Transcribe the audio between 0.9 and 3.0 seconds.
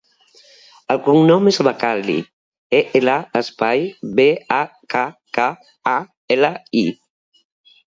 El cognom és El Bakkali: e,